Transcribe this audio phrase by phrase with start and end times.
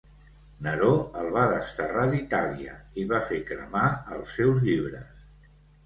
[0.67, 0.87] Neró
[1.23, 3.87] el va desterrar d'Itàlia i va fer cremar
[4.19, 5.35] els seus llibres.